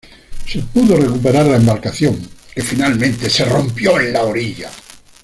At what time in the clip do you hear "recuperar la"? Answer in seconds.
0.97-1.57